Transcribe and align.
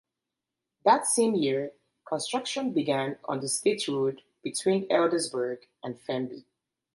That 0.83 1.05
same 1.05 1.35
year, 1.35 1.73
construction 2.05 2.73
began 2.73 3.19
on 3.25 3.39
the 3.39 3.47
state 3.47 3.87
road 3.87 4.23
between 4.41 4.89
Eldersburg 4.91 5.67
and 5.83 5.95
Fenby. 5.95 6.43